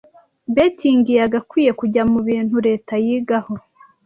betting 0.55 0.99
yagakwiye 1.21 1.71
kujya 1.79 2.03
mu 2.11 2.19
bintu 2.27 2.55
leta 2.67 2.93
yigaho 3.05 3.53